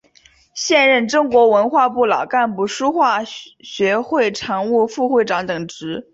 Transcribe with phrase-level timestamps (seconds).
[0.55, 6.09] 现任中国文化部老干部书画学会常务副会长等职。